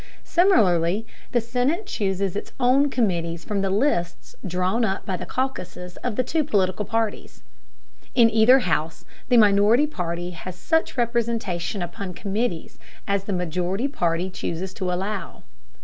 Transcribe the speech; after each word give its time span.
Similarly, 0.23 1.05
the 1.31 1.39
Senate 1.39 1.85
chooses 1.85 2.35
its 2.35 2.53
own 2.59 2.89
committees 2.89 3.43
from 3.45 3.61
lists 3.61 4.35
drawn 4.43 4.83
up 4.83 5.05
by 5.05 5.15
the 5.15 5.27
caucuses 5.27 5.95
of 5.97 6.15
the 6.15 6.23
two 6.23 6.43
political 6.43 6.85
parties. 6.85 7.43
In 8.15 8.27
either 8.27 8.61
house, 8.61 9.05
the 9.29 9.37
minority 9.37 9.85
party 9.85 10.31
has 10.31 10.55
such 10.55 10.97
representation 10.97 11.83
upon 11.83 12.15
committees 12.15 12.79
as 13.07 13.25
the 13.25 13.33
majority 13.33 13.87
party 13.87 14.31
chooses 14.31 14.73
to 14.73 14.91
allow. 14.91 15.43